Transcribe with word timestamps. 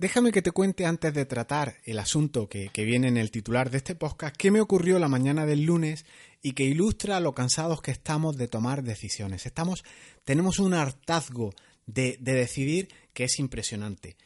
Déjame 0.00 0.32
que 0.32 0.40
te 0.40 0.50
cuente 0.50 0.86
antes 0.86 1.12
de 1.12 1.26
tratar 1.26 1.76
el 1.84 1.98
asunto 1.98 2.48
que, 2.48 2.70
viene 2.74 3.08
en 3.08 3.18
el 3.18 3.30
titular 3.30 3.68
de 3.68 3.76
este 3.76 3.94
podcast, 3.94 4.34
qué 4.34 4.50
me 4.50 4.62
ocurrió 4.62 4.98
la 4.98 5.08
mañana 5.08 5.44
del 5.44 5.64
lunes 5.64 6.06
y 6.40 6.52
que 6.52 6.64
ilustra 6.64 7.20
lo 7.20 7.34
cansados 7.34 7.82
que 7.82 7.90
estamos 7.90 8.38
de 8.38 8.48
tomar 8.48 8.82
decisiones. 8.82 9.44
Estamos, 9.44 9.84
tenemos 10.24 10.58
un 10.58 10.72
hartazgo 10.72 11.52
de, 11.84 12.16
decidir 12.18 12.88
que 13.12 13.24
es 13.24 13.38
impresionante. 13.38 14.16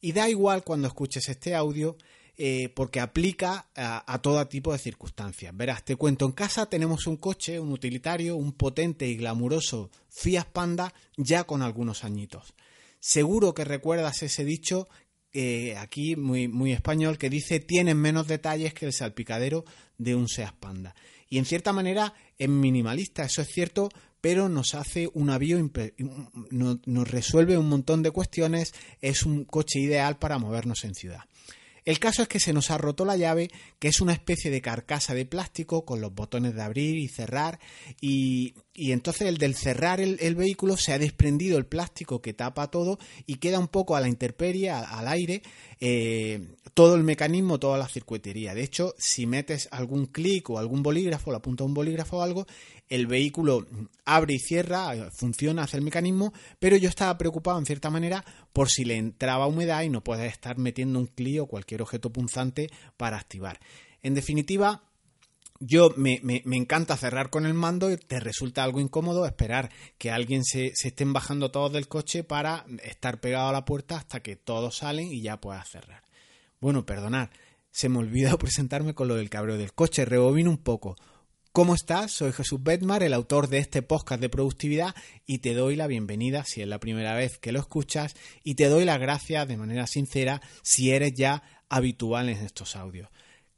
Y 0.00 0.10
da 0.10 0.28
igual 0.28 0.64
cuando 0.64 0.88
escuches 0.88 1.28
este 1.28 1.54
audio, 1.54 1.96
eh, 2.36 2.70
porque 2.74 2.98
aplica 2.98 3.68
a, 3.76 4.20
todo 4.22 4.44
tipo 4.48 4.72
de 4.72 4.80
circunstancias. 4.80 5.56
Verás, 5.56 5.84
te 5.84 5.94
cuento, 5.94 6.26
en 6.26 6.32
casa 6.32 6.66
tenemos 6.66 7.06
un 7.06 7.16
coche, 7.16 7.60
un 7.60 7.70
utilitario, 7.70 8.34
un 8.34 8.54
potente 8.54 9.06
y 9.06 9.14
glamuroso 9.14 9.88
Fiat 10.08 10.48
Panda 10.48 10.92
ya 11.16 11.44
con 11.44 11.62
algunos 11.62 12.02
añitos. 12.02 12.54
Seguro 12.98 13.52
que 13.52 13.64
recuerdas 13.64 14.22
ese 14.22 14.44
dicho 14.44 14.88
eh, 15.32 15.76
aquí 15.78 16.16
muy, 16.16 16.48
muy 16.48 16.72
español 16.72 17.18
que 17.18 17.30
dice 17.30 17.60
tienen 17.60 17.98
menos 17.98 18.26
detalles 18.26 18.74
que 18.74 18.86
el 18.86 18.92
salpicadero 18.92 19.64
de 19.98 20.14
un 20.14 20.28
Seat 20.28 20.54
Panda. 20.54 20.94
Y 21.28 21.38
en 21.38 21.46
cierta 21.46 21.72
manera 21.72 22.12
es 22.38 22.48
minimalista, 22.48 23.24
eso 23.24 23.40
es 23.40 23.48
cierto, 23.48 23.88
pero 24.20 24.48
nos 24.48 24.74
hace 24.74 25.08
un 25.14 25.30
avión, 25.30 25.72
nos 26.50 27.10
resuelve 27.10 27.56
un 27.56 27.68
montón 27.68 28.02
de 28.02 28.10
cuestiones, 28.10 28.74
es 29.00 29.24
un 29.24 29.44
coche 29.44 29.80
ideal 29.80 30.18
para 30.18 30.38
movernos 30.38 30.84
en 30.84 30.94
ciudad. 30.94 31.22
El 31.84 31.98
caso 31.98 32.22
es 32.22 32.28
que 32.28 32.40
se 32.40 32.52
nos 32.52 32.70
ha 32.70 32.78
roto 32.78 33.04
la 33.04 33.16
llave, 33.16 33.50
que 33.78 33.88
es 33.88 34.00
una 34.00 34.12
especie 34.12 34.50
de 34.50 34.60
carcasa 34.60 35.14
de 35.14 35.26
plástico 35.26 35.84
con 35.84 36.00
los 36.00 36.14
botones 36.14 36.54
de 36.54 36.62
abrir 36.62 36.96
y 36.96 37.08
cerrar, 37.08 37.58
y, 38.00 38.54
entonces 38.74 39.28
el 39.28 39.38
del 39.38 39.54
cerrar 39.54 40.00
el, 40.00 40.34
vehículo 40.34 40.76
se 40.76 40.92
ha 40.92 40.98
desprendido 40.98 41.58
el 41.58 41.66
plástico 41.66 42.22
que 42.22 42.32
tapa 42.32 42.70
todo 42.70 42.98
y 43.26 43.36
queda 43.36 43.58
un 43.58 43.68
poco 43.68 43.96
a 43.96 44.00
la 44.00 44.08
intemperie, 44.08 44.70
al 44.70 45.08
aire, 45.08 45.42
eh, 45.80 46.40
todo 46.74 46.94
el 46.94 47.02
mecanismo, 47.02 47.58
toda 47.58 47.76
la 47.76 47.88
circuitería. 47.88 48.54
De 48.54 48.62
hecho, 48.62 48.94
si 48.96 49.26
metes 49.26 49.68
algún 49.72 50.06
clic 50.06 50.48
o 50.50 50.58
algún 50.58 50.82
bolígrafo, 50.82 51.32
la 51.32 51.42
punta 51.42 51.64
de 51.64 51.68
un 51.68 51.74
bolígrafo 51.74 52.18
o 52.18 52.22
algo, 52.22 52.46
el 52.92 53.06
vehículo 53.06 53.66
abre 54.04 54.34
y 54.34 54.38
cierra, 54.38 55.10
funciona, 55.10 55.62
hace 55.62 55.78
el 55.78 55.82
mecanismo, 55.82 56.34
pero 56.58 56.76
yo 56.76 56.90
estaba 56.90 57.16
preocupado 57.16 57.58
en 57.58 57.64
cierta 57.64 57.88
manera 57.88 58.22
por 58.52 58.68
si 58.68 58.84
le 58.84 58.96
entraba 58.98 59.46
humedad 59.46 59.82
y 59.82 59.88
no 59.88 60.04
puedes 60.04 60.30
estar 60.30 60.58
metiendo 60.58 60.98
un 60.98 61.06
clic 61.06 61.40
o 61.40 61.46
cualquier 61.46 61.80
objeto 61.80 62.12
punzante 62.12 62.68
para 62.98 63.16
activar. 63.16 63.60
En 64.02 64.12
definitiva, 64.12 64.82
yo 65.58 65.94
me, 65.96 66.20
encanta 66.44 66.98
cerrar 66.98 67.30
con 67.30 67.46
el 67.46 67.54
mando 67.54 67.90
y 67.90 67.96
te 67.96 68.20
resulta 68.20 68.62
algo 68.62 68.78
incómodo 68.78 69.24
esperar 69.24 69.70
que 69.96 70.10
alguien 70.10 70.44
se, 70.44 70.66
estén 70.66 71.14
bajando 71.14 71.50
todos 71.50 71.72
del 71.72 71.88
coche 71.88 72.24
para 72.24 72.66
estar 72.82 73.20
pegado 73.20 73.48
a 73.48 73.52
la 73.52 73.64
puerta 73.64 73.96
hasta 73.96 74.20
que 74.20 74.36
todos 74.36 74.76
salen 74.76 75.06
y 75.10 75.22
ya 75.22 75.40
puedas 75.40 75.70
cerrar. 75.70 76.02
Bueno, 76.60 76.84
perdonad, 76.84 77.30
se 77.70 77.88
me 77.88 78.00
olvidó 78.00 78.36
presentarme 78.38 78.92
con 78.92 79.08
lo 79.08 79.14
del 79.14 79.30
cabreo 79.30 79.56
del 79.56 79.72
coche, 79.72 80.04
rebobino 80.04 80.50
un 80.50 80.58
poco. 80.58 80.96
¿Cómo 81.54 81.74
estás? 81.74 82.12
Soy 82.12 82.32
Jesús 82.32 82.62
Bedmar, 82.62 83.02
el 83.02 83.12
autor 83.12 83.46
de 83.46 83.58
este 83.58 83.82
podcast 83.82 84.22
de 84.22 84.30
productividad, 84.30 84.94
y 85.26 85.40
te 85.40 85.52
doy 85.52 85.76
la 85.76 85.86
bienvenida 85.86 86.46
si 86.46 86.62
es 86.62 86.66
la 86.66 86.80
primera 86.80 87.14
vez 87.14 87.36
que 87.36 87.52
lo 87.52 87.60
escuchas, 87.60 88.16
y 88.42 88.54
te 88.54 88.70
doy 88.70 88.86
las 88.86 88.98
gracias 88.98 89.46
de 89.46 89.58
manera 89.58 89.86
sincera 89.86 90.40
si 90.62 90.92
eres 90.92 91.12
ya 91.12 91.42
habitual 91.68 92.30
en 92.30 92.38
estos 92.38 92.74
audios. 92.74 93.10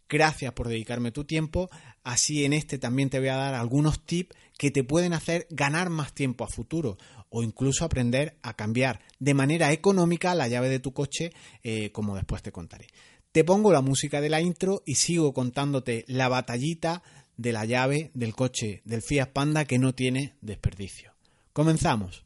Gracias 0.09 0.53
por 0.55 0.67
dedicarme 0.67 1.13
tu 1.13 1.23
tiempo, 1.23 1.71
así 2.03 2.45
en 2.45 2.53
este 2.53 2.79
también 2.79 3.11
te 3.11 3.21
voy 3.21 3.29
a 3.29 3.37
dar 3.37 3.55
algunos 3.55 4.05
tips 4.05 4.35
que 4.59 4.73
te 4.73 4.83
pueden 4.83 5.13
hacer 5.13 5.47
ganar 5.51 5.89
más 5.89 6.13
tiempo 6.13 6.43
a 6.43 6.49
futuro 6.49 6.99
o 7.29 7.45
incluso 7.45 7.85
aprender 7.85 8.39
a 8.43 8.55
cambiar 8.55 9.03
de 9.21 9.35
manera 9.35 9.71
económica 9.71 10.35
la 10.35 10.49
llave 10.49 10.69
de 10.69 10.81
tu 10.81 10.93
coche, 10.93 11.33
eh, 11.63 11.93
como 11.93 12.17
después 12.17 12.43
te 12.43 12.51
contaré. 12.51 12.89
Te 13.31 13.45
pongo 13.45 13.73
la 13.73 13.81
música 13.81 14.21
de 14.21 14.31
la 14.31 14.41
intro 14.41 14.83
y 14.85 14.97
sigo 14.97 15.33
contándote 15.33 16.05
la 16.07 16.29
batallita 16.29 17.03
de 17.37 17.53
la 17.53 17.65
llave 17.65 18.11
del 18.15 18.35
coche 18.35 18.83
del 18.85 19.03
Fiat 19.03 19.31
Panda 19.31 19.65
que 19.65 19.79
no 19.79 19.95
tiene 19.95 20.35
desperdicio. 20.41 21.13
Comenzamos. 21.53 22.25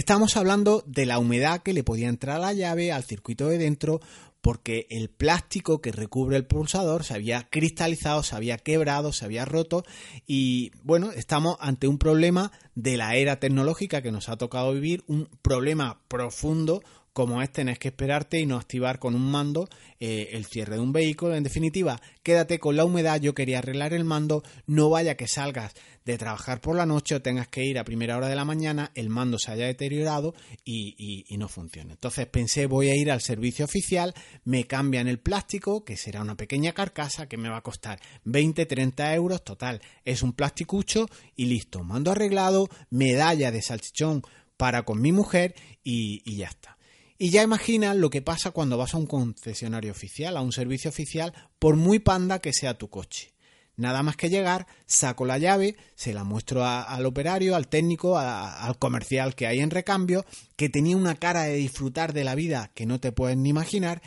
Estamos 0.00 0.38
hablando 0.38 0.82
de 0.86 1.04
la 1.04 1.18
humedad 1.18 1.60
que 1.60 1.74
le 1.74 1.84
podía 1.84 2.08
entrar 2.08 2.36
a 2.36 2.38
la 2.38 2.52
llave 2.54 2.90
al 2.90 3.04
circuito 3.04 3.48
de 3.48 3.58
dentro 3.58 4.00
porque 4.40 4.86
el 4.88 5.10
plástico 5.10 5.82
que 5.82 5.92
recubre 5.92 6.38
el 6.38 6.46
pulsador 6.46 7.04
se 7.04 7.12
había 7.12 7.50
cristalizado, 7.50 8.22
se 8.22 8.34
había 8.34 8.56
quebrado, 8.56 9.12
se 9.12 9.26
había 9.26 9.44
roto 9.44 9.84
y 10.26 10.72
bueno, 10.84 11.12
estamos 11.12 11.58
ante 11.60 11.86
un 11.86 11.98
problema 11.98 12.50
de 12.74 12.96
la 12.96 13.14
era 13.16 13.40
tecnológica 13.40 14.00
que 14.00 14.10
nos 14.10 14.30
ha 14.30 14.38
tocado 14.38 14.72
vivir, 14.72 15.04
un 15.06 15.28
problema 15.42 16.00
profundo, 16.08 16.82
como 17.12 17.42
es 17.42 17.50
tener 17.50 17.78
que 17.78 17.88
esperarte 17.88 18.38
y 18.38 18.46
no 18.46 18.56
activar 18.56 18.98
con 18.98 19.14
un 19.14 19.30
mando 19.30 19.68
eh, 19.98 20.30
el 20.32 20.46
cierre 20.46 20.76
de 20.76 20.80
un 20.80 20.92
vehículo. 20.92 21.34
En 21.34 21.42
definitiva, 21.42 22.00
quédate 22.22 22.58
con 22.58 22.76
la 22.76 22.84
humedad, 22.84 23.20
yo 23.20 23.34
quería 23.34 23.58
arreglar 23.58 23.92
el 23.92 24.04
mando, 24.04 24.42
no 24.66 24.90
vaya 24.90 25.16
que 25.16 25.26
salgas 25.26 25.74
de 26.04 26.18
trabajar 26.18 26.60
por 26.60 26.76
la 26.76 26.86
noche 26.86 27.14
o 27.14 27.22
tengas 27.22 27.48
que 27.48 27.64
ir 27.64 27.78
a 27.78 27.84
primera 27.84 28.16
hora 28.16 28.28
de 28.28 28.34
la 28.34 28.44
mañana, 28.44 28.90
el 28.94 29.10
mando 29.10 29.38
se 29.38 29.52
haya 29.52 29.66
deteriorado 29.66 30.34
y, 30.64 31.24
y 31.28 31.36
no 31.36 31.48
funcione. 31.48 31.92
Entonces 31.92 32.26
pensé, 32.26 32.66
voy 32.66 32.88
a 32.88 32.96
ir 32.96 33.10
al 33.10 33.20
servicio 33.20 33.64
oficial, 33.64 34.14
me 34.44 34.64
cambian 34.64 35.08
el 35.08 35.18
plástico, 35.18 35.84
que 35.84 35.96
será 35.96 36.22
una 36.22 36.36
pequeña 36.36 36.72
carcasa 36.72 37.28
que 37.28 37.36
me 37.36 37.48
va 37.48 37.58
a 37.58 37.62
costar 37.62 38.00
20-30 38.24 39.14
euros, 39.14 39.44
total, 39.44 39.82
es 40.04 40.22
un 40.22 40.32
plasticucho 40.32 41.08
y 41.36 41.46
listo, 41.46 41.84
mando 41.84 42.10
arreglado, 42.10 42.68
medalla 42.88 43.50
de 43.50 43.62
salchichón 43.62 44.22
para 44.56 44.82
con 44.82 45.00
mi 45.00 45.12
mujer 45.12 45.54
y, 45.82 46.22
y 46.24 46.36
ya 46.36 46.48
está. 46.48 46.76
Y 47.22 47.28
ya 47.28 47.42
imaginas 47.42 47.96
lo 47.96 48.08
que 48.08 48.22
pasa 48.22 48.50
cuando 48.50 48.78
vas 48.78 48.94
a 48.94 48.96
un 48.96 49.04
concesionario 49.04 49.92
oficial, 49.92 50.38
a 50.38 50.40
un 50.40 50.52
servicio 50.52 50.88
oficial, 50.88 51.34
por 51.58 51.76
muy 51.76 51.98
panda 51.98 52.38
que 52.38 52.54
sea 52.54 52.78
tu 52.78 52.88
coche. 52.88 53.34
Nada 53.76 54.02
más 54.02 54.16
que 54.16 54.30
llegar, 54.30 54.66
saco 54.86 55.26
la 55.26 55.36
llave, 55.36 55.76
se 55.94 56.14
la 56.14 56.24
muestro 56.24 56.64
al 56.64 57.04
operario, 57.04 57.56
al 57.56 57.68
técnico, 57.68 58.16
al 58.16 58.78
comercial 58.78 59.34
que 59.34 59.46
hay 59.46 59.58
en 59.58 59.68
recambio, 59.68 60.24
que 60.56 60.70
tenía 60.70 60.96
una 60.96 61.14
cara 61.14 61.42
de 61.42 61.56
disfrutar 61.56 62.14
de 62.14 62.24
la 62.24 62.34
vida 62.34 62.70
que 62.74 62.86
no 62.86 63.00
te 63.00 63.12
puedes 63.12 63.36
ni 63.36 63.50
imaginar, 63.50 64.00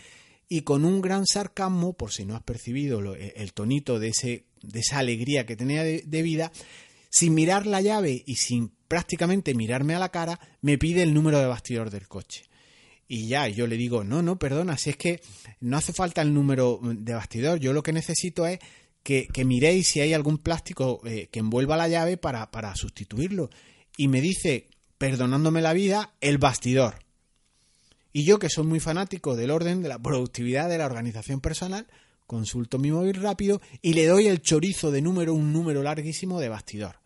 y 0.49 0.61
con 0.61 0.83
un 0.83 0.99
gran 0.99 1.27
sarcasmo, 1.27 1.93
por 1.93 2.11
si 2.11 2.25
no 2.25 2.35
has 2.35 2.41
percibido 2.41 3.13
el 3.13 3.53
tonito 3.53 3.99
de, 3.99 4.07
ese, 4.07 4.45
de 4.63 4.79
esa 4.79 4.97
alegría 4.97 5.45
que 5.45 5.55
tenía 5.55 5.83
de 5.83 6.21
vida, 6.23 6.51
sin 7.11 7.35
mirar 7.35 7.67
la 7.67 7.79
llave 7.79 8.23
y 8.25 8.37
sin 8.37 8.71
prácticamente 8.87 9.53
mirarme 9.53 9.93
a 9.93 9.99
la 9.99 10.09
cara, 10.09 10.39
me 10.61 10.79
pide 10.79 11.03
el 11.03 11.13
número 11.13 11.37
de 11.37 11.45
bastidor 11.45 11.91
del 11.91 12.07
coche 12.07 12.45
y 13.07 13.27
ya, 13.27 13.47
yo 13.47 13.67
le 13.67 13.77
digo, 13.77 14.03
no, 14.03 14.21
no, 14.21 14.39
perdona, 14.39 14.77
si 14.77 14.91
es 14.91 14.97
que 14.97 15.21
no 15.59 15.77
hace 15.77 15.93
falta 15.93 16.21
el 16.21 16.33
número 16.33 16.79
de 16.81 17.13
bastidor, 17.13 17.59
yo 17.59 17.73
lo 17.73 17.83
que 17.83 17.93
necesito 17.93 18.45
es 18.47 18.59
que, 19.03 19.27
miréis 19.45 19.87
si 19.87 20.01
hay 20.01 20.13
algún 20.13 20.37
plástico 20.37 21.01
eh, 21.05 21.27
que 21.31 21.39
envuelva 21.39 21.77
la 21.77 21.87
llave 21.87 22.17
para, 22.17 22.49
para 22.51 22.75
sustituirlo. 22.75 23.49
Y 23.97 24.07
me 24.07 24.21
dice, 24.21 24.69
perdonándome 24.97 25.61
la 25.61 25.73
vida, 25.73 26.13
el 26.21 26.37
bastidor. 26.37 26.95
Y 28.13 28.23
yo, 28.23 28.39
que 28.39 28.49
soy 28.49 28.65
muy 28.65 28.79
fanático 28.79 29.35
del 29.35 29.51
orden, 29.51 29.81
de 29.81 29.89
la 29.89 29.99
productividad, 29.99 30.69
de 30.69 30.77
la 30.77 30.85
organización 30.85 31.41
personal, 31.41 31.87
consulto 32.25 32.79
mi 32.79 32.91
móvil 32.91 33.15
rápido 33.15 33.61
y 33.81 33.93
le 33.93 34.07
doy 34.07 34.27
el 34.27 34.41
chorizo 34.41 34.91
de 34.91 35.01
número, 35.01 35.33
un 35.33 35.51
número 35.51 35.83
larguísimo 35.83 36.39
de 36.39 36.49
bastidor. 36.49 36.99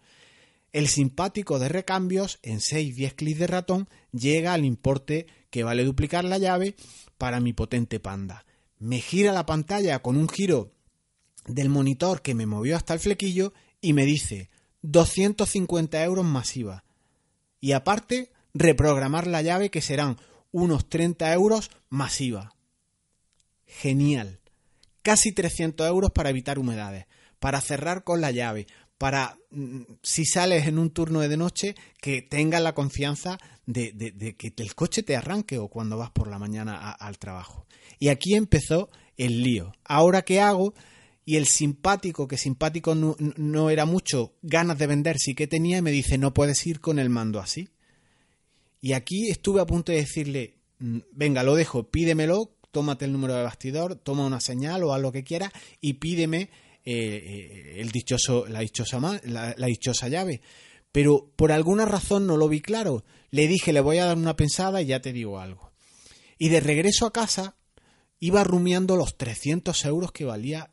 El 0.74 0.88
simpático 0.88 1.60
de 1.60 1.70
recambios, 1.70 2.40
en 2.44 2.60
6-10 2.60 3.16
clics 3.16 3.40
de 3.40 3.48
ratón, 3.48 3.90
llega 4.12 4.54
al 4.54 4.66
importe 4.66 5.28
que 5.50 5.64
vale 5.64 5.84
duplicar 5.84 6.24
la 6.24 6.38
llave 6.38 6.76
para 7.18 7.40
mi 7.40 7.54
potente 7.54 8.00
panda. 8.00 8.46
Me 8.80 9.00
gira 9.00 9.34
la 9.34 9.46
pantalla 9.46 10.00
con 10.00 10.18
un 10.18 10.30
giro 10.30 10.72
del 11.46 11.70
monitor 11.70 12.22
que 12.22 12.36
me 12.36 12.46
movió 12.46 12.76
hasta 12.76 12.94
el 12.94 13.00
flequillo 13.00 13.54
y 13.82 13.94
me 13.94 14.06
dice 14.06 14.50
250 14.82 16.04
euros 16.04 16.26
masiva. 16.26 16.84
Y 17.60 17.72
aparte, 17.72 18.32
reprogramar 18.54 19.28
la 19.28 19.42
llave 19.42 19.70
que 19.70 19.82
serán 19.82 20.18
unos 20.52 20.90
30 20.90 21.34
euros 21.34 21.72
masiva. 21.90 22.56
Genial. 23.66 24.40
Casi 25.02 25.32
300 25.32 25.88
euros 25.88 26.12
para 26.12 26.30
evitar 26.30 26.60
humedades, 26.60 27.06
para 27.40 27.62
cerrar 27.62 28.04
con 28.04 28.22
la 28.22 28.32
llave, 28.32 28.68
para, 28.98 29.38
mm, 29.52 29.82
si 30.02 30.26
sales 30.26 30.68
en 30.68 30.80
un 30.80 30.92
turno 30.92 31.20
de 31.22 31.38
noche, 31.38 31.76
que 32.02 32.22
tengas 32.22 32.62
la 32.62 32.74
confianza 32.74 33.38
de, 33.66 34.36
que 34.38 34.54
el 34.58 34.76
coche 34.76 35.04
te 35.04 35.16
arranque 35.16 35.58
o 35.58 35.68
cuando 35.68 35.98
vas 35.98 36.12
por 36.12 36.30
la 36.30 36.40
mañana 36.40 36.92
al 36.92 37.18
trabajo. 37.18 37.66
Y 38.00 38.08
aquí 38.10 38.36
empezó 38.36 38.90
el 39.18 39.44
lío. 39.44 39.74
Ahora, 39.84 40.22
¿qué 40.22 40.40
hago? 40.40 40.74
Y 41.26 41.36
el 41.36 41.46
simpático, 41.48 42.28
que 42.28 42.38
simpático 42.38 42.96
no, 42.96 43.70
era 43.70 43.86
mucho, 43.86 44.34
ganas 44.42 44.78
de 44.78 44.88
vender 44.88 45.18
sí 45.20 45.36
que 45.36 45.48
tenía, 45.48 45.80
y 45.80 45.82
me 45.82 45.92
dice, 45.92 46.18
no 46.18 46.34
puedes 46.34 46.66
ir 46.66 46.80
con 46.80 47.00
el 47.00 47.10
mando 47.10 47.40
así. 47.40 47.68
Y 48.80 48.94
aquí 48.94 49.30
estuve 49.30 49.60
a 49.60 49.66
punto 49.66 49.92
de 49.92 50.00
decirle, 50.00 50.56
mm, 50.80 51.00
venga, 51.12 51.44
lo 51.44 51.56
dejo, 51.56 51.90
pídemelo, 51.90 52.56
tómate 52.72 53.06
el 53.06 53.12
número 53.12 53.34
de 53.34 53.44
bastidor, 53.44 53.96
toma 53.96 54.26
una 54.26 54.40
señal 54.40 54.84
o 54.84 54.94
haz 54.94 55.02
lo 55.02 55.12
que 55.12 55.24
quieras 55.24 55.52
y 55.82 55.94
pídeme 55.94 56.50
el 56.88 57.92
dichoso, 57.92 58.46
la, 58.48 58.62
dichosa, 58.62 59.00
la, 59.24 59.54
la 59.58 59.68
dichosa 59.68 60.08
llave. 60.08 60.42
Pero 60.92 61.32
por 61.36 61.52
alguna 61.52 61.86
razón 61.86 62.28
no 62.28 62.38
lo 62.38 62.48
vi 62.48 62.62
claro. 62.62 63.04
Le 63.30 63.48
dije, 63.48 63.74
le 63.74 63.82
voy 63.82 63.98
a 63.98 64.06
dar 64.06 64.18
una 64.18 64.36
pensada 64.36 64.82
y 64.82 64.88
ya 64.88 65.02
te 65.02 65.14
digo 65.14 65.40
algo. 65.40 65.72
Y 66.38 66.50
de 66.50 66.60
regreso 66.60 67.06
a 67.06 67.14
casa 67.14 67.56
iba 68.20 68.44
rumiando 68.44 68.96
los 68.96 69.18
300 69.18 69.86
euros 69.86 70.12
que 70.12 70.26
valía 70.26 70.70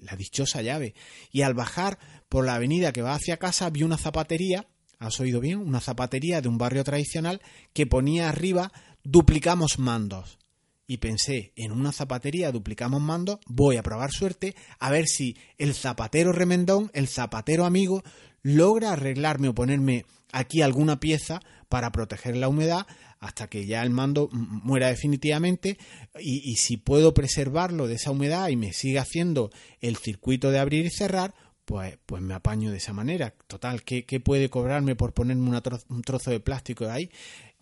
la 0.00 0.16
dichosa 0.16 0.62
llave. 0.62 0.94
Y 1.30 1.42
al 1.42 1.54
bajar 1.54 1.98
por 2.28 2.44
la 2.44 2.56
avenida 2.56 2.92
que 2.92 3.02
va 3.02 3.14
hacia 3.14 3.38
casa 3.38 3.70
vi 3.70 3.82
una 3.82 3.98
zapatería, 3.98 4.66
has 4.98 5.20
oído 5.20 5.40
bien, 5.40 5.58
una 5.58 5.80
zapatería 5.80 6.40
de 6.40 6.48
un 6.48 6.58
barrio 6.58 6.84
tradicional 6.84 7.40
que 7.72 7.86
ponía 7.86 8.28
arriba 8.28 8.72
duplicamos 9.02 9.78
mandos. 9.78 10.38
Y 10.86 10.98
pensé, 10.98 11.52
en 11.56 11.72
una 11.72 11.92
zapatería 11.92 12.52
duplicamos 12.52 13.00
mandos, 13.00 13.38
voy 13.46 13.76
a 13.76 13.82
probar 13.82 14.10
suerte 14.12 14.54
a 14.78 14.90
ver 14.90 15.06
si 15.06 15.36
el 15.58 15.74
zapatero 15.74 16.32
remendón, 16.32 16.90
el 16.94 17.08
zapatero 17.08 17.64
amigo, 17.64 18.02
logra 18.42 18.92
arreglarme 18.92 19.48
o 19.48 19.54
ponerme 19.54 20.04
aquí 20.32 20.62
alguna 20.62 21.00
pieza 21.00 21.40
para 21.68 21.90
proteger 21.90 22.36
la 22.36 22.48
humedad 22.48 22.86
hasta 23.18 23.48
que 23.48 23.66
ya 23.66 23.82
el 23.82 23.90
mando 23.90 24.28
muera 24.30 24.88
definitivamente 24.88 25.78
y, 26.20 26.54
si 26.56 26.76
puedo 26.76 27.14
preservarlo 27.14 27.88
de 27.88 27.94
esa 27.94 28.10
humedad 28.10 28.48
y 28.48 28.56
me 28.56 28.72
sigue 28.72 28.98
haciendo 28.98 29.50
el 29.80 29.96
circuito 29.96 30.50
de 30.50 30.58
abrir 30.58 30.86
y 30.86 30.90
cerrar, 30.90 31.34
pues, 31.64 31.98
pues 32.06 32.22
me 32.22 32.34
apaño 32.34 32.70
de 32.70 32.76
esa 32.76 32.92
manera. 32.92 33.34
Total, 33.48 33.82
¿qué, 33.82 34.20
puede 34.20 34.50
cobrarme 34.50 34.94
por 34.94 35.12
ponerme 35.12 35.60
un 35.88 36.02
trozo 36.02 36.30
de 36.30 36.40
plástico 36.40 36.88
ahí? 36.88 37.10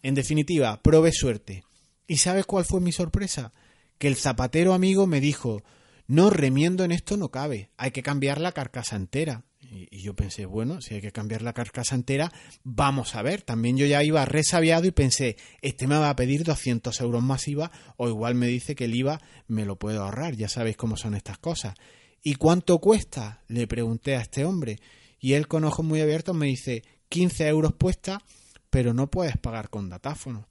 En 0.03 0.15
definitiva, 0.15 0.83
probé 0.83 1.13
suerte. 1.13 1.65
¿Y 2.07 2.19
sabes 2.19 2.47
cuál 2.47 2.65
fue 2.65 2.81
mi 2.81 2.93
sorpresa? 2.93 3.53
Que 3.99 4.09
el 4.09 4.17
zapatero 4.17 4.75
amigo 4.75 5.07
me 5.07 5.21
dijo, 5.21 5.63
no, 6.07 6.31
remiendo 6.31 6.85
en 6.85 6.93
esto 6.93 7.17
no 7.17 7.31
cabe, 7.31 7.71
hay 7.77 7.91
que 7.91 8.03
cambiar 8.03 8.41
la 8.41 8.53
carcasa 8.53 8.97
entera. 8.97 9.45
Y, 9.61 10.03
yo 10.03 10.15
pensé, 10.15 10.47
bueno, 10.47 10.81
si 10.81 10.95
hay 10.95 11.01
que 11.01 11.13
cambiar 11.13 11.43
la 11.43 11.53
carcasa 11.53 11.95
entera, 11.95 12.31
vamos 12.63 13.15
a 13.15 13.23
ver. 13.23 13.43
También 13.43 13.77
yo 13.77 13.87
ya 13.87 14.05
iba 14.05 14.25
resabiado 14.25 14.87
y 14.87 14.91
pensé, 14.91 15.37
este 15.63 15.87
me 15.87 15.97
va 15.97 16.11
a 16.11 16.17
pedir 16.17 16.45
200 16.45 17.01
euros 17.01 17.23
más 17.23 17.49
IVA 17.49 17.73
o 17.97 18.09
igual 18.09 18.35
me 18.35 18.47
dice 18.47 18.75
que 18.75 18.85
el 18.85 18.95
IVA 18.95 19.21
me 19.49 19.65
lo 19.65 19.79
puedo 19.79 20.05
ahorrar. 20.05 20.37
Ya 20.37 20.49
sabéis 20.49 20.77
cómo 20.77 20.97
son 20.97 21.15
estas 21.15 21.39
cosas. 21.39 21.75
¿Y 22.23 22.35
cuánto 22.37 22.79
cuesta? 22.79 23.43
Le 23.49 23.67
pregunté 23.67 24.17
a 24.17 24.21
este 24.21 24.45
hombre. 24.45 24.79
Y 25.19 25.33
él 25.33 25.49
con 25.49 25.65
ojos 25.65 25.85
muy 25.85 26.01
abiertos 26.01 26.37
me 26.37 26.47
dice, 26.47 26.85
15 27.09 27.49
euros 27.49 27.73
puesta, 27.73 28.23
pero 28.71 28.93
no 28.93 29.11
puedes 29.11 29.39
pagar 29.39 29.71
con 29.71 29.89
datáfono. 29.89 30.49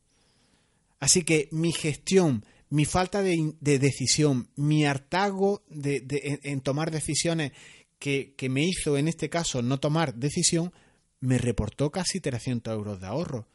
Así 1.04 1.24
que 1.24 1.50
mi 1.52 1.74
gestión, 1.74 2.46
mi 2.70 2.86
falta 2.86 3.22
de, 3.22 3.54
decisión, 3.60 4.48
mi 4.56 4.86
hartazgo 4.86 5.62
de, 5.68 6.40
en 6.44 6.62
tomar 6.62 6.92
decisiones 6.92 7.52
que, 8.00 8.34
me 8.50 8.64
hizo 8.64 8.98
en 8.98 9.10
este 9.10 9.30
caso 9.30 9.62
no 9.62 9.82
tomar 9.82 10.16
decisión, 10.16 10.72
me 11.20 11.38
reportó 11.38 11.92
casi 11.92 12.22
300 12.22 12.74
euros 12.74 13.02
de 13.02 13.08
ahorro. 13.08 13.50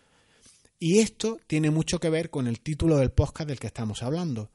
Y 0.79 0.99
esto 0.99 1.39
tiene 1.47 1.71
mucho 1.71 2.01
que 2.01 2.11
ver 2.11 2.29
con 2.29 2.49
el 2.49 2.61
título 2.61 2.99
del 2.99 3.13
podcast 3.13 3.49
del 3.49 3.59
que 3.59 3.69
estamos 3.69 4.03
hablando. 4.03 4.51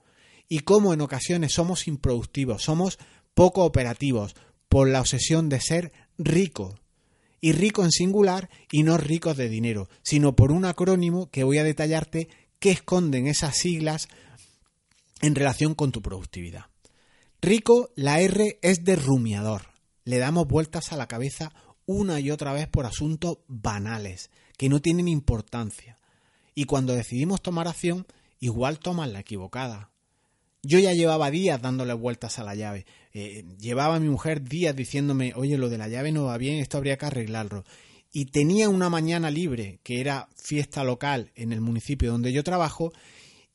Y 0.48 0.60
cómo 0.60 0.94
en 0.94 1.02
ocasiones 1.02 1.52
somos 1.52 1.88
improductivos, 1.88 2.62
somos 2.62 3.00
poco 3.34 3.66
operativos 3.66 4.36
por 4.70 4.88
la 4.88 5.02
obsesión 5.02 5.50
de 5.50 5.62
ser 5.62 5.92
rico. 6.20 6.80
Y 7.42 7.54
rico 7.54 7.84
en 7.84 7.92
singular 7.92 8.52
y 8.72 8.84
no 8.84 8.98
ricos 8.98 9.36
de 9.36 9.50
dinero, 9.50 9.90
sino 10.04 10.36
por 10.36 10.52
un 10.52 10.64
acrónimo 10.64 11.32
que 11.32 11.44
voy 11.44 11.58
a 11.58 11.64
detallarte 11.64 12.30
qué 12.64 12.72
esconden 12.72 13.28
esas 13.28 13.58
siglas 13.58 14.08
en 15.22 15.36
relación 15.36 15.76
con 15.76 15.92
tu 15.92 16.02
productividad. 16.02 16.68
Rico, 17.42 17.92
la 17.96 18.22
R 18.22 18.58
es 18.62 18.84
de 18.86 18.96
rumiador 18.96 19.74
le 20.06 20.18
damos 20.18 20.48
vueltas 20.48 20.92
a 20.92 20.98
la 20.98 21.08
cabeza 21.08 21.54
una 21.86 22.20
y 22.20 22.32
otra 22.32 22.54
vez 22.54 22.68
por 22.68 22.86
asuntos 22.86 23.40
banales, 23.48 24.30
que 24.58 24.70
no 24.70 24.82
tienen 24.82 25.08
importancia. 25.08 25.98
Y 26.56 26.66
cuando 26.66 26.94
decidimos 26.94 27.42
tomar 27.42 27.68
acción, 27.68 28.06
igual 28.40 28.80
toman 28.80 29.14
la 29.14 29.20
equivocada. 29.20 29.90
Yo 30.62 30.80
ya 30.80 30.94
llevaba 30.94 31.32
días 31.32 31.62
dándole 31.62 31.94
vueltas 31.94 32.40
a 32.40 32.44
la 32.44 32.56
llave. 32.56 32.86
Eh, 33.14 33.44
llevaba 33.60 33.96
a 33.96 34.00
mi 34.00 34.08
mujer 34.08 34.42
días 34.44 34.76
diciéndome, 34.76 35.34
oye, 35.36 35.58
lo 35.58 35.70
de 35.70 35.78
la 35.78 35.90
llave 35.90 36.12
no 36.12 36.26
va 36.26 36.38
bien, 36.38 36.60
esto 36.60 36.78
habría 36.78 36.98
que 36.98 37.06
arreglarlo. 37.06 37.66
Y 38.16 38.26
tenía 38.26 38.70
una 38.70 38.90
mañana 38.90 39.32
libre, 39.32 39.80
que 39.84 40.00
era 40.00 40.30
fiesta 40.36 40.84
local 40.84 41.32
en 41.36 41.52
el 41.52 41.60
municipio 41.60 42.12
donde 42.12 42.32
yo 42.32 42.44
trabajo, 42.44 42.94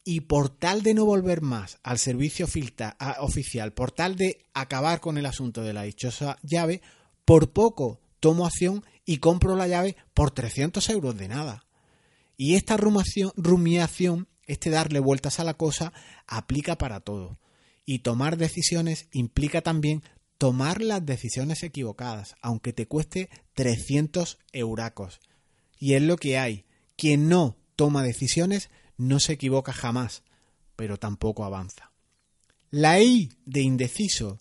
y 0.04 0.22
por 0.22 0.48
tal 0.48 0.82
de 0.82 0.94
no 0.94 1.04
volver 1.04 1.42
más 1.42 1.78
al 1.82 1.98
servicio 1.98 2.46
oficial, 2.46 3.72
por 3.72 3.92
tal 3.92 4.16
de 4.16 4.44
acabar 4.54 5.00
con 5.00 5.16
el 5.16 5.26
asunto 5.26 5.62
de 5.62 5.72
la 5.72 5.84
dichosa 5.84 6.38
llave, 6.42 6.82
por 7.24 7.52
poco 7.52 8.00
tomo 8.20 8.46
acción 8.46 8.84
y 9.04 9.18
compro 9.18 9.54
la 9.54 9.68
llave 9.68 9.96
por 10.12 10.32
300 10.32 10.88
euros 10.90 11.16
de 11.16 11.28
nada. 11.28 11.66
Y 12.36 12.54
esta 12.54 12.76
rumiación, 12.76 14.28
este 14.46 14.70
darle 14.70 14.98
vueltas 14.98 15.38
a 15.38 15.44
la 15.44 15.54
cosa, 15.54 15.92
aplica 16.26 16.78
para 16.78 17.00
todo. 17.00 17.38
Y 17.84 18.00
tomar 18.00 18.36
decisiones 18.36 19.08
implica 19.12 19.60
también 19.60 20.02
tomar 20.38 20.80
las 20.80 21.04
decisiones 21.04 21.62
equivocadas, 21.64 22.36
aunque 22.40 22.72
te 22.72 22.86
cueste 22.86 23.28
300 23.54 24.38
euracos. 24.52 25.20
Y 25.78 25.94
es 25.94 26.02
lo 26.02 26.16
que 26.16 26.38
hay. 26.38 26.64
Quien 26.96 27.28
no 27.28 27.56
toma 27.76 28.02
decisiones 28.02 28.70
no 28.96 29.20
se 29.20 29.34
equivoca 29.34 29.72
jamás, 29.72 30.22
pero 30.76 30.96
tampoco 30.96 31.44
avanza. 31.44 31.92
La 32.70 33.00
I 33.00 33.30
de 33.44 33.62
indeciso. 33.62 34.40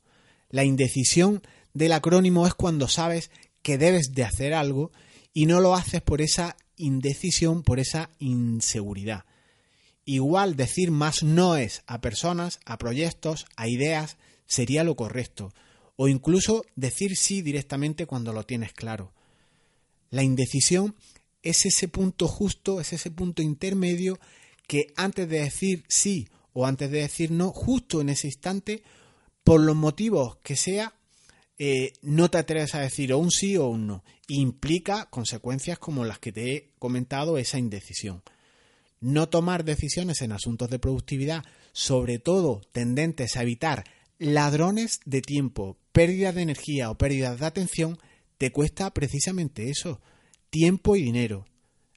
La 0.50 0.64
indecisión 0.64 1.42
del 1.74 1.92
acrónimo 1.92 2.48
es 2.48 2.54
cuando 2.54 2.88
sabes 2.88 3.32
que 3.62 3.78
debes 3.78 4.14
de 4.14 4.24
hacer 4.24 4.54
algo 4.54 4.92
y 5.34 5.46
no 5.46 5.60
lo 5.62 5.76
haces 5.76 6.02
por 6.02 6.22
esa 6.22 6.56
indecisión, 6.78 7.64
por 7.64 7.80
esa 7.80 8.10
inseguridad. 8.20 9.26
Igual 10.06 10.56
decir 10.56 10.92
más 10.92 11.22
no 11.22 11.58
es 11.58 11.84
a 11.86 12.02
personas, 12.02 12.60
a 12.66 12.78
proyectos, 12.78 13.46
a 13.56 13.68
ideas, 13.68 14.18
sería 14.46 14.84
lo 14.84 14.96
correcto. 14.96 15.54
O 15.98 16.08
incluso 16.08 16.66
decir 16.76 17.18
sí 17.18 17.42
directamente 17.42 18.06
cuando 18.06 18.32
lo 18.32 18.44
tienes 18.44 18.72
claro. 18.72 19.12
La 20.10 20.24
indecisión 20.24 20.96
es 21.44 21.66
ese 21.66 21.90
punto 21.90 22.28
justo, 22.28 22.80
es 22.80 22.94
ese 22.94 23.12
punto 23.12 23.42
intermedio 23.42 24.20
que 24.68 24.94
antes 24.96 25.28
de 25.28 25.42
decir 25.42 25.84
sí 25.88 26.28
o 26.54 26.66
antes 26.66 26.90
de 26.92 27.02
decir 27.02 27.32
no, 27.32 27.52
justo 27.52 28.02
en 28.02 28.10
ese 28.10 28.28
instante, 28.28 28.84
por 29.44 29.62
los 29.62 29.76
motivos 29.76 30.38
que 30.44 30.56
sea, 30.56 30.94
eh, 31.60 31.94
no 32.02 32.30
te 32.30 32.38
atreves 32.38 32.76
a 32.76 32.82
decir 32.82 33.14
o 33.14 33.18
un 33.18 33.32
sí 33.32 33.58
o 33.58 33.68
un 33.68 33.88
no. 33.88 34.04
Implica 34.28 35.10
consecuencias 35.10 35.80
como 35.80 36.06
las 36.06 36.20
que 36.20 36.32
te 36.32 36.56
he 36.56 36.70
comentado, 36.80 37.38
esa 37.38 37.58
indecisión. 37.58 38.22
No 39.00 39.30
tomar 39.30 39.64
decisiones 39.64 40.22
en 40.22 40.32
asuntos 40.32 40.70
de 40.70 40.80
productividad, 40.80 41.44
sobre 41.72 42.20
todo 42.20 42.62
tendentes 42.72 43.38
a 43.38 43.44
evitar 43.44 43.84
ladrones 44.20 45.00
de 45.06 45.22
tiempo, 45.22 45.78
pérdida 45.92 46.32
de 46.32 46.42
energía 46.42 46.90
o 46.90 46.98
pérdidas 46.98 47.40
de 47.40 47.46
atención, 47.46 47.98
te 48.38 48.52
cuesta 48.52 48.92
precisamente 48.94 49.70
eso, 49.70 50.02
tiempo 50.50 50.96
y 50.96 51.04
dinero. 51.04 51.46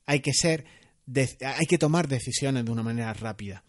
Hay 0.06 0.20
que 0.20 0.32
ser 0.32 0.64
hay 1.44 1.66
que 1.66 1.78
tomar 1.78 2.08
decisiones 2.08 2.64
de 2.64 2.70
una 2.70 2.82
manera 2.82 3.12
rápida. 3.12 3.64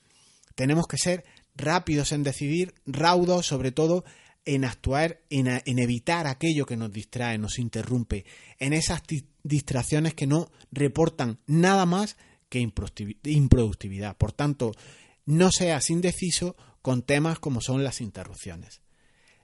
Tenemos 0.56 0.86
que 0.88 0.98
ser 0.98 1.24
rápidos 1.56 2.12
en 2.12 2.24
decidir, 2.24 2.74
raudos 2.86 3.48
sobre 3.48 3.72
todo 3.72 4.04
en 4.46 4.66
actuar, 4.66 5.22
en, 5.30 5.48
en, 5.48 5.80
evitar 5.80 6.28
aquello 6.28 6.66
que 6.66 6.78
nos 6.78 6.92
distrae, 6.92 7.38
nos 7.38 7.60
interrumpe, 7.60 8.26
en 8.60 8.74
esas 8.74 9.02
distracciones 9.44 10.14
que 10.14 10.28
no 10.28 10.52
reportan 10.72 11.40
nada 11.46 11.86
más 11.86 12.18
que 12.50 12.60
improductividad. 12.60 14.18
Por 14.18 14.34
tanto, 14.34 14.72
no 15.26 15.52
seas 15.52 15.90
indeciso 15.90 16.56
con 16.82 17.02
temas 17.04 17.40
como 17.40 17.62
son 17.62 17.84
las 17.84 18.02
interrupciones. 18.02 18.82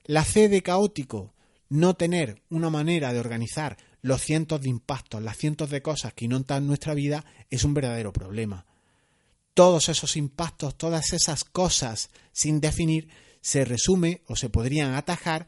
La 0.06 0.24
C 0.24 0.50
de 0.50 0.62
caótico, 0.62 1.34
no 1.70 1.96
tener 1.96 2.42
una 2.50 2.70
manera 2.70 3.14
de 3.14 3.20
organizar 3.20 3.78
los 4.02 4.22
cientos 4.22 4.62
de 4.62 4.70
impactos, 4.70 5.22
las 5.22 5.38
cientos 5.38 5.70
de 5.70 5.82
cosas 5.82 6.14
que 6.14 6.26
inundan 6.26 6.66
nuestra 6.66 6.94
vida, 6.94 7.26
es 7.50 7.64
un 7.64 7.74
verdadero 7.74 8.14
problema. 8.14 8.66
Todos 9.54 9.90
esos 9.90 10.16
impactos, 10.16 10.78
todas 10.78 11.14
esas 11.14 11.44
cosas 11.44 12.10
sin 12.32 12.62
definir, 12.62 13.10
se 13.42 13.66
resume 13.66 14.22
o 14.28 14.36
se 14.36 14.50
podrían 14.50 14.94
atajar 14.94 15.48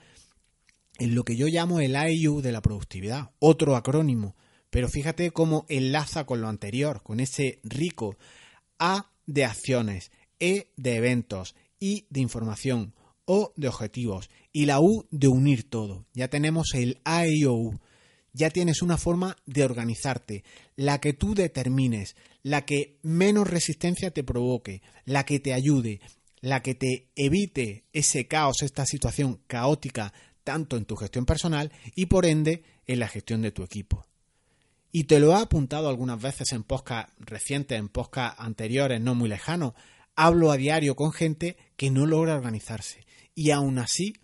en 0.97 1.15
lo 1.15 1.23
que 1.23 1.35
yo 1.35 1.47
llamo 1.47 1.79
el 1.79 1.95
AIU 1.95 2.41
de 2.41 2.51
la 2.51 2.61
productividad, 2.61 3.31
otro 3.39 3.75
acrónimo. 3.75 4.35
Pero 4.69 4.87
fíjate 4.87 5.31
cómo 5.31 5.65
enlaza 5.69 6.25
con 6.25 6.41
lo 6.41 6.47
anterior, 6.47 7.01
con 7.01 7.19
ese 7.19 7.59
rico 7.63 8.17
A 8.77 9.11
de 9.25 9.45
acciones, 9.45 10.11
E 10.39 10.71
de 10.75 10.95
eventos, 10.95 11.55
I 11.79 12.05
de 12.09 12.21
información, 12.21 12.93
O 13.25 13.53
de 13.55 13.67
objetivos 13.67 14.29
y 14.51 14.65
la 14.65 14.79
U 14.79 15.05
de 15.11 15.27
unir 15.27 15.69
todo. 15.69 16.07
Ya 16.13 16.29
tenemos 16.29 16.73
el 16.73 16.99
AIOU 17.03 17.79
ya 18.33 18.49
tienes 18.49 18.81
una 18.81 18.97
forma 18.97 19.35
de 19.45 19.63
organizarte, 19.63 20.43
la 20.75 20.99
que 20.99 21.13
tú 21.13 21.33
determines, 21.33 22.15
la 22.43 22.65
que 22.65 22.99
menos 23.01 23.49
resistencia 23.49 24.11
te 24.11 24.23
provoque, 24.23 24.81
la 25.05 25.25
que 25.25 25.39
te 25.39 25.53
ayude, 25.53 25.99
la 26.41 26.61
que 26.61 26.75
te 26.75 27.09
evite 27.15 27.85
ese 27.91 28.27
caos, 28.27 28.61
esta 28.61 28.85
situación 28.85 29.41
caótica 29.47 30.13
tanto 30.43 30.77
en 30.77 30.85
tu 30.85 30.95
gestión 30.95 31.25
personal 31.25 31.71
y 31.95 32.05
por 32.05 32.25
ende 32.25 32.63
en 32.87 32.99
la 32.99 33.07
gestión 33.07 33.41
de 33.41 33.51
tu 33.51 33.63
equipo. 33.63 34.05
Y 34.91 35.03
te 35.03 35.19
lo 35.19 35.31
he 35.31 35.35
apuntado 35.35 35.89
algunas 35.89 36.19
veces 36.19 36.51
en 36.51 36.63
podcast 36.63 37.09
recientes, 37.19 37.77
en 37.77 37.89
podcast 37.89 38.39
anteriores, 38.39 38.99
no 39.01 39.13
muy 39.13 39.29
lejanos. 39.29 39.73
Hablo 40.21 40.51
a 40.51 40.57
diario 40.57 40.97
con 40.97 41.13
gente 41.13 41.55
que 41.77 41.91
no 41.91 42.05
logra 42.05 42.35
organizarse 42.35 43.05
y 43.35 43.51
aún 43.51 43.79
así 43.79 44.15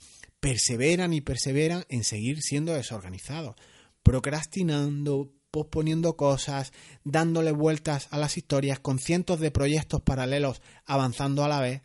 perseveran 0.42 1.14
y 1.14 1.22
perseveran 1.22 1.86
en 1.88 2.04
seguir 2.04 2.42
siendo 2.42 2.74
desorganizados, 2.74 3.56
procrastinando, 4.04 5.32
posponiendo 5.52 6.18
cosas, 6.18 6.74
dándole 7.06 7.54
vueltas 7.54 8.10
a 8.12 8.18
las 8.18 8.36
historias 8.36 8.82
con 8.82 9.00
cientos 9.00 9.40
de 9.40 9.52
proyectos 9.52 10.02
paralelos 10.02 10.62
avanzando 10.86 11.46
a 11.46 11.48
la 11.48 11.62
vez. 11.62 11.82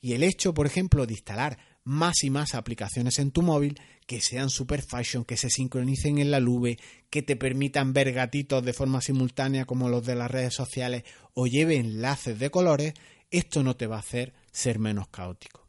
Y 0.00 0.14
el 0.14 0.24
hecho, 0.24 0.52
por 0.52 0.66
ejemplo, 0.66 1.06
de 1.06 1.12
instalar 1.12 1.58
más 1.84 2.22
y 2.22 2.30
más 2.30 2.54
aplicaciones 2.54 3.18
en 3.18 3.30
tu 3.30 3.42
móvil 3.42 3.80
que 4.06 4.20
sean 4.20 4.50
super 4.50 4.82
fashion, 4.82 5.24
que 5.24 5.36
se 5.36 5.50
sincronicen 5.50 6.18
en 6.18 6.30
la 6.30 6.40
nube, 6.40 6.78
que 7.10 7.22
te 7.22 7.36
permitan 7.36 7.92
ver 7.92 8.12
gatitos 8.12 8.64
de 8.64 8.72
forma 8.72 9.00
simultánea 9.00 9.64
como 9.64 9.88
los 9.88 10.04
de 10.04 10.14
las 10.14 10.30
redes 10.30 10.54
sociales 10.54 11.04
o 11.34 11.46
lleve 11.46 11.76
enlaces 11.76 12.38
de 12.38 12.50
colores, 12.50 12.94
esto 13.30 13.62
no 13.62 13.76
te 13.76 13.86
va 13.86 13.96
a 13.96 14.00
hacer 14.00 14.34
ser 14.50 14.78
menos 14.78 15.08
caótico. 15.08 15.66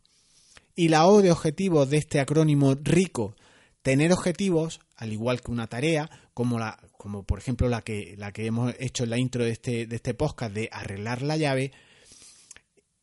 Y 0.76 0.90
la 0.90 1.08
O 1.08 1.22
de 1.22 1.32
objetivos 1.32 1.90
de 1.90 1.98
este 1.98 2.20
acrónimo 2.20 2.76
RICO, 2.76 3.36
tener 3.82 4.12
objetivos, 4.12 4.80
al 4.96 5.14
igual 5.14 5.42
que 5.42 5.52
una 5.52 5.68
tarea, 5.68 6.10
como, 6.34 6.58
la, 6.58 6.80
como 6.98 7.24
por 7.24 7.40
ejemplo 7.40 7.70
la 7.70 7.82
que, 7.82 8.16
la 8.18 8.32
que 8.32 8.48
hemos 8.48 8.74
hecho 8.80 9.04
en 9.04 9.12
la 9.12 9.20
intro 9.20 9.44
de 9.44 9.52
este, 9.52 9.86
de 9.86 9.96
este 9.96 10.14
podcast 10.14 10.54
de 10.54 10.70
arreglar 10.72 11.22
la 11.22 11.38
llave, 11.38 11.72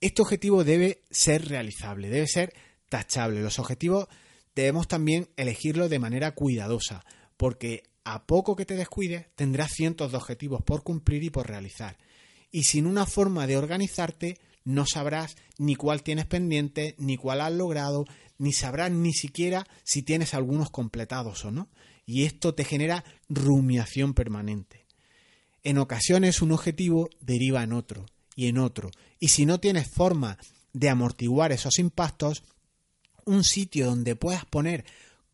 este 0.00 0.22
objetivo 0.22 0.64
debe 0.64 1.02
ser 1.10 1.48
realizable, 1.48 2.08
debe 2.08 2.26
ser 2.26 2.52
tachable. 2.90 3.40
Los 3.40 3.58
objetivos 3.58 4.08
debemos 4.54 4.86
también 4.86 5.30
elegirlos 5.36 5.88
de 5.88 5.98
manera 5.98 6.32
cuidadosa, 6.32 7.04
porque 7.38 7.84
a 8.04 8.26
poco 8.26 8.56
que 8.56 8.66
te 8.66 8.74
descuides 8.74 9.26
tendrás 9.34 9.72
cientos 9.72 10.10
de 10.10 10.18
objetivos 10.18 10.62
por 10.62 10.82
cumplir 10.82 11.24
y 11.24 11.30
por 11.30 11.48
realizar. 11.48 11.96
Y 12.50 12.64
sin 12.64 12.86
una 12.86 13.06
forma 13.06 13.46
de 13.46 13.56
organizarte, 13.56 14.38
no 14.64 14.84
sabrás 14.84 15.36
ni 15.56 15.76
cuál 15.76 16.02
tienes 16.02 16.26
pendiente, 16.26 16.94
ni 16.98 17.16
cuál 17.16 17.40
has 17.40 17.52
logrado, 17.52 18.04
ni 18.38 18.52
sabrás 18.52 18.90
ni 18.90 19.12
siquiera 19.12 19.66
si 19.84 20.02
tienes 20.02 20.34
algunos 20.34 20.70
completados 20.70 21.44
o 21.44 21.50
no. 21.50 21.70
Y 22.04 22.24
esto 22.24 22.54
te 22.54 22.64
genera 22.64 23.04
rumiación 23.28 24.14
permanente. 24.14 24.86
En 25.62 25.78
ocasiones 25.78 26.42
un 26.42 26.52
objetivo 26.52 27.08
deriva 27.20 27.62
en 27.62 27.72
otro 27.72 28.06
y 28.34 28.48
en 28.48 28.58
otro. 28.58 28.90
Y 29.18 29.28
si 29.28 29.46
no 29.46 29.60
tienes 29.60 29.88
forma 29.88 30.38
de 30.72 30.88
amortiguar 30.88 31.52
esos 31.52 31.78
impactos, 31.78 32.42
un 33.26 33.44
sitio 33.44 33.86
donde 33.86 34.16
puedas 34.16 34.44
poner 34.44 34.84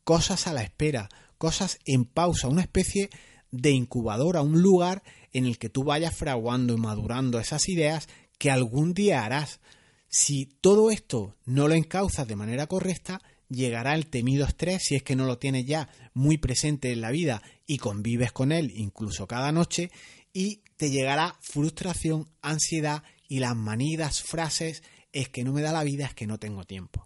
cosas 0.05 0.47
a 0.47 0.53
la 0.53 0.63
espera, 0.63 1.09
cosas 1.39 1.79
en 1.85 2.05
pausa, 2.05 2.49
una 2.49 2.63
especie 2.63 3.11
de 3.51 3.71
incubadora, 3.71 4.43
un 4.43 4.63
lugar 4.63 5.03
en 5.33 5.47
el 5.47 5.59
que 5.59 5.69
tú 5.69 5.85
vayas 5.85 6.15
fraguando 6.15 6.75
y 6.75 6.79
madurando 6.79 7.39
esas 7.39 7.69
ideas 7.69 8.09
que 8.39 8.51
algún 8.51 8.95
día 8.95 9.25
harás. 9.25 9.61
Si 10.09 10.47
todo 10.61 10.91
esto 10.91 11.37
no 11.45 11.69
lo 11.69 11.75
encauzas 11.75 12.27
de 12.27 12.37
manera 12.37 12.67
correcta, 12.67 13.21
llegará 13.49 13.95
el 13.95 14.07
temido 14.07 14.47
estrés 14.47 14.83
si 14.85 14.97
es 14.97 15.03
que 15.03 15.17
no 15.17 15.27
lo 15.27 15.39
tienes 15.39 15.67
ya 15.67 15.89
muy 16.15 16.39
presente 16.39 16.93
en 16.93 17.01
la 17.01 17.11
vida 17.11 17.43
y 17.67 17.79
convives 17.79 18.33
con 18.33 18.53
él 18.53 18.73
incluso 18.75 19.27
cada 19.27 19.53
noche 19.53 19.91
y 20.33 20.63
te 20.77 20.91
llegará 20.91 21.37
frustración, 21.41 22.29
ansiedad 22.43 23.03
y 23.29 23.39
las 23.41 23.57
manidas 23.57 24.23
frases 24.23 24.83
es 25.13 25.29
que 25.29 25.45
no 25.45 25.53
me 25.53 25.63
da 25.63 25.73
la 25.73 25.85
vida, 25.85 26.07
es 26.07 26.15
que 26.15 26.27
no 26.27 26.39
tengo 26.39 26.65
tiempo. 26.65 27.06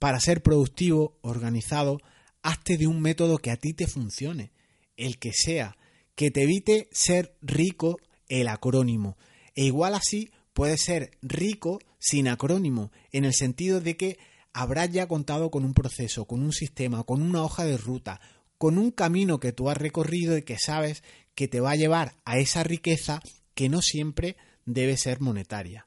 Para 0.00 0.18
ser 0.18 0.42
productivo, 0.42 1.18
organizado, 1.20 2.00
hazte 2.42 2.78
de 2.78 2.86
un 2.86 3.02
método 3.02 3.36
que 3.36 3.50
a 3.50 3.58
ti 3.58 3.74
te 3.74 3.86
funcione, 3.86 4.50
el 4.96 5.18
que 5.18 5.30
sea, 5.34 5.76
que 6.14 6.30
te 6.30 6.44
evite 6.44 6.88
ser 6.90 7.36
rico 7.42 7.98
el 8.26 8.48
acrónimo. 8.48 9.18
E 9.54 9.64
igual 9.66 9.94
así 9.94 10.30
puede 10.54 10.78
ser 10.78 11.18
rico 11.20 11.80
sin 11.98 12.28
acrónimo, 12.28 12.90
en 13.12 13.26
el 13.26 13.34
sentido 13.34 13.82
de 13.82 13.98
que 13.98 14.18
habrás 14.54 14.90
ya 14.90 15.06
contado 15.06 15.50
con 15.50 15.66
un 15.66 15.74
proceso, 15.74 16.24
con 16.24 16.42
un 16.42 16.52
sistema, 16.52 17.04
con 17.04 17.20
una 17.20 17.42
hoja 17.42 17.64
de 17.64 17.76
ruta, 17.76 18.22
con 18.56 18.78
un 18.78 18.92
camino 18.92 19.38
que 19.38 19.52
tú 19.52 19.68
has 19.68 19.76
recorrido 19.76 20.34
y 20.38 20.42
que 20.44 20.58
sabes 20.58 21.04
que 21.34 21.46
te 21.46 21.60
va 21.60 21.72
a 21.72 21.76
llevar 21.76 22.16
a 22.24 22.38
esa 22.38 22.62
riqueza 22.62 23.20
que 23.54 23.68
no 23.68 23.82
siempre 23.82 24.38
debe 24.64 24.96
ser 24.96 25.20
monetaria. 25.20 25.86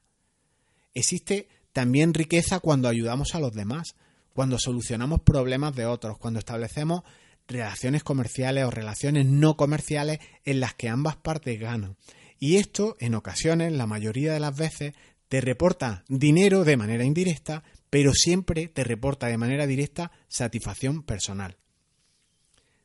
Existe 0.94 1.48
también 1.72 2.14
riqueza 2.14 2.60
cuando 2.60 2.86
ayudamos 2.86 3.34
a 3.34 3.40
los 3.40 3.52
demás, 3.52 3.96
cuando 4.34 4.58
solucionamos 4.58 5.22
problemas 5.22 5.74
de 5.74 5.86
otros, 5.86 6.18
cuando 6.18 6.40
establecemos 6.40 7.02
relaciones 7.46 8.02
comerciales 8.02 8.64
o 8.64 8.70
relaciones 8.70 9.26
no 9.26 9.56
comerciales 9.56 10.18
en 10.44 10.60
las 10.60 10.74
que 10.74 10.88
ambas 10.88 11.16
partes 11.16 11.58
ganan. 11.58 11.96
Y 12.38 12.56
esto, 12.56 12.96
en 12.98 13.14
ocasiones, 13.14 13.72
la 13.72 13.86
mayoría 13.86 14.32
de 14.32 14.40
las 14.40 14.56
veces, 14.56 14.94
te 15.28 15.40
reporta 15.40 16.04
dinero 16.08 16.64
de 16.64 16.76
manera 16.76 17.04
indirecta, 17.04 17.62
pero 17.90 18.12
siempre 18.12 18.68
te 18.68 18.84
reporta 18.84 19.28
de 19.28 19.38
manera 19.38 19.66
directa 19.66 20.10
satisfacción 20.28 21.02
personal. 21.04 21.56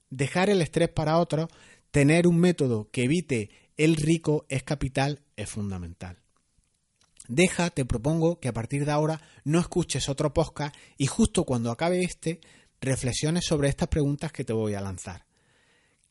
Dejar 0.10 0.50
el 0.50 0.62
estrés 0.62 0.90
para 0.90 1.18
otros, 1.18 1.50
tener 1.92 2.28
un 2.28 2.40
método 2.40 2.90
que 2.92 3.04
evite 3.04 3.50
el 3.76 3.96
rico 3.96 4.46
es 4.50 4.64
capital, 4.64 5.24
es 5.36 5.50
fundamental. 5.50 6.20
Deja, 7.30 7.70
te 7.70 7.86
propongo 7.86 8.40
que 8.40 8.48
a 8.48 8.54
partir 8.54 8.86
de 8.86 8.92
ahora 8.92 9.22
no 9.44 9.60
escuches 9.60 10.10
otro 10.10 10.34
podcast 10.34 10.76
y 10.98 11.06
justo 11.06 11.44
cuando 11.44 11.70
acabe 11.70 12.04
este, 12.04 12.42
reflexiones 12.82 13.46
sobre 13.46 13.70
estas 13.70 13.88
preguntas 13.88 14.32
que 14.32 14.44
te 14.44 14.52
voy 14.52 14.74
a 14.74 14.82
lanzar. 14.82 15.28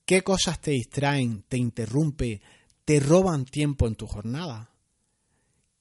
¿Qué 0.04 0.22
cosas 0.22 0.60
te 0.60 0.70
distraen, 0.70 1.42
te 1.48 1.56
interrumpe, 1.56 2.40
te 2.84 3.00
roban 3.00 3.46
tiempo 3.46 3.88
en 3.88 3.96
tu 3.96 4.06
jornada? 4.06 4.70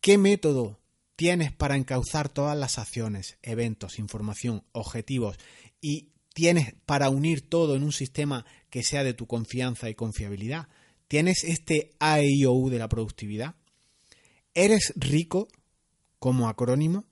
¿Qué 0.02 0.18
método 0.18 0.80
tienes 1.16 1.52
para 1.52 1.76
encauzar 1.76 2.30
todas 2.30 2.58
las 2.58 2.80
acciones, 2.80 3.38
eventos, 3.44 4.00
información, 4.00 4.64
objetivos 4.72 5.38
y 5.80 6.14
tienes 6.34 6.74
para 6.88 7.10
unir 7.10 7.48
todo 7.48 7.76
en 7.76 7.84
un 7.84 7.94
sistema 7.94 8.44
que 8.72 8.82
sea 8.82 9.04
de 9.04 9.14
tu 9.14 9.28
confianza 9.28 9.88
y 9.88 9.94
confiabilidad? 9.94 10.68
¿Tienes 11.08 11.44
este 11.44 11.92
AIOU 12.00 12.72
de 12.72 12.80
la 12.80 12.90
productividad? 12.90 13.54
¿Eres 14.60 14.92
rico 14.96 15.50
como 16.18 16.50
acrónimo? 16.50 17.06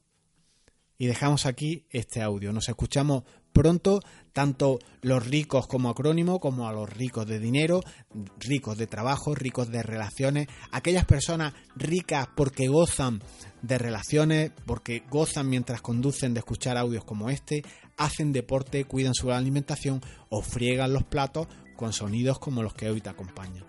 Y 0.98 1.06
dejamos 1.06 1.46
aquí 1.46 1.86
este 1.92 2.24
audio. 2.24 2.52
Nos 2.52 2.70
escuchamos 2.70 3.22
pronto, 3.54 4.00
tanto 4.34 4.80
los 5.04 5.28
ricos 5.28 5.68
como 5.68 5.92
acrónimo, 5.92 6.40
como 6.40 6.68
a 6.68 6.74
los 6.74 6.90
ricos 6.90 7.28
de 7.28 7.38
dinero, 7.38 7.82
ricos 8.40 8.80
de 8.80 8.88
trabajo, 8.88 9.36
ricos 9.36 9.70
de 9.70 9.84
relaciones, 9.84 10.48
aquellas 10.72 11.06
personas 11.06 11.54
ricas 11.76 12.28
porque 12.36 12.68
gozan 12.68 13.22
de 13.62 13.78
relaciones, 13.78 14.52
porque 14.66 15.04
gozan 15.12 15.48
mientras 15.48 15.82
conducen 15.82 16.34
de 16.34 16.40
escuchar 16.40 16.80
audios 16.80 17.06
como 17.06 17.30
este, 17.30 17.62
hacen 17.96 18.32
deporte, 18.34 18.86
cuidan 18.86 19.14
su 19.14 19.32
alimentación 19.32 20.02
o 20.30 20.42
friegan 20.42 20.94
los 20.94 21.04
platos 21.04 21.48
con 21.76 21.94
sonidos 21.94 22.40
como 22.40 22.64
los 22.64 22.74
que 22.74 22.90
hoy 22.90 23.02
te 23.02 23.10
acompañan. 23.10 23.64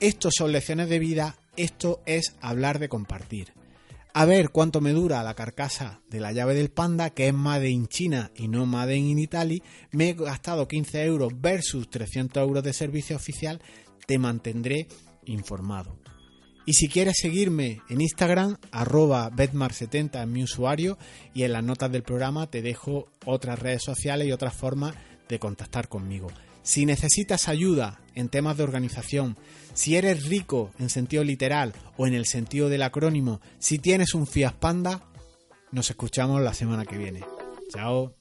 Estos 0.00 0.34
son 0.36 0.50
lecciones 0.50 0.88
de 0.88 0.98
vida 0.98 1.36
esto 1.56 2.00
es 2.06 2.36
hablar 2.40 2.78
de 2.78 2.88
compartir. 2.88 3.52
A 4.16 4.26
ver 4.26 4.50
cuánto 4.50 4.80
me 4.80 4.92
dura 4.92 5.24
la 5.24 5.34
carcasa 5.34 6.00
de 6.08 6.20
la 6.20 6.30
llave 6.30 6.54
del 6.54 6.70
panda, 6.70 7.10
que 7.10 7.26
es 7.26 7.34
Made 7.34 7.68
in 7.68 7.88
China 7.88 8.30
y 8.36 8.46
no 8.46 8.64
Made 8.64 8.96
in 8.96 9.18
Italy. 9.18 9.60
Me 9.90 10.10
he 10.10 10.14
gastado 10.14 10.68
15 10.68 11.04
euros 11.04 11.32
versus 11.40 11.90
300 11.90 12.40
euros 12.40 12.62
de 12.62 12.72
servicio 12.72 13.16
oficial. 13.16 13.60
Te 14.06 14.18
mantendré 14.18 14.86
informado. 15.24 15.98
Y 16.64 16.74
si 16.74 16.88
quieres 16.88 17.16
seguirme 17.20 17.82
en 17.90 18.00
Instagram, 18.00 18.56
arroba 18.70 19.30
betmar70 19.30 20.22
es 20.22 20.28
mi 20.28 20.44
usuario 20.44 20.96
y 21.34 21.42
en 21.42 21.52
las 21.52 21.64
notas 21.64 21.90
del 21.90 22.04
programa 22.04 22.48
te 22.48 22.62
dejo 22.62 23.08
otras 23.26 23.58
redes 23.58 23.82
sociales 23.82 24.28
y 24.28 24.32
otras 24.32 24.54
formas 24.54 24.94
de 25.28 25.38
contactar 25.38 25.88
conmigo. 25.88 26.28
Si 26.64 26.86
necesitas 26.86 27.48
ayuda 27.48 28.00
en 28.14 28.30
temas 28.30 28.56
de 28.56 28.64
organización, 28.64 29.36
si 29.74 29.96
eres 29.96 30.24
rico 30.24 30.70
en 30.78 30.88
sentido 30.88 31.22
literal 31.22 31.74
o 31.98 32.06
en 32.06 32.14
el 32.14 32.24
sentido 32.24 32.70
del 32.70 32.82
acrónimo, 32.82 33.40
si 33.58 33.78
tienes 33.78 34.14
un 34.14 34.26
Fiat 34.26 34.54
Panda, 34.54 35.02
nos 35.72 35.90
escuchamos 35.90 36.40
la 36.40 36.54
semana 36.54 36.86
que 36.86 36.96
viene. 36.96 37.20
Chao. 37.70 38.14